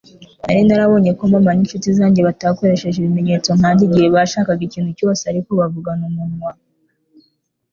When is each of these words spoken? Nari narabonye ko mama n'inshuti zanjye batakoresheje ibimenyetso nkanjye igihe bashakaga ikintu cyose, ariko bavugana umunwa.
Nari 0.43 0.61
narabonye 0.67 1.11
ko 1.19 1.23
mama 1.33 1.51
n'inshuti 1.53 1.87
zanjye 1.97 2.21
batakoresheje 2.27 2.97
ibimenyetso 2.99 3.49
nkanjye 3.57 3.83
igihe 3.85 4.07
bashakaga 4.15 4.61
ikintu 4.67 4.91
cyose, 4.99 5.21
ariko 5.31 5.49
bavugana 5.59 6.03
umunwa. 6.11 6.51